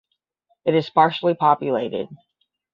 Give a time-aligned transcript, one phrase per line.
[0.65, 2.09] It is sparsely populated.